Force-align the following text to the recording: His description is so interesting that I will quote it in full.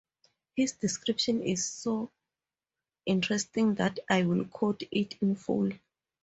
His 0.55 0.71
description 0.71 1.43
is 1.43 1.63
so 1.63 2.09
interesting 3.05 3.75
that 3.75 3.99
I 4.09 4.23
will 4.25 4.45
quote 4.45 4.81
it 4.91 5.21
in 5.21 5.35
full. 5.35 5.73